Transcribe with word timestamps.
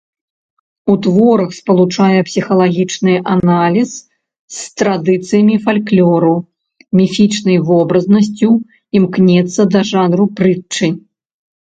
У 0.91 0.93
творах 1.07 1.49
спалучае 1.57 2.19
псіхалагічны 2.29 3.13
аналіз 3.33 3.91
з 4.57 4.81
традыцыямі 4.83 5.55
фальклору, 5.67 6.33
міфічнай 7.01 7.57
вобразнасцю, 7.69 8.49
імкнецца 9.03 9.61
да 9.77 9.81
жанру 9.93 10.25
прытчы. 10.41 10.85